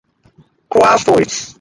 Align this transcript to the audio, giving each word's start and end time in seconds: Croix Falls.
Croix 0.67 0.97
Falls. 0.97 1.49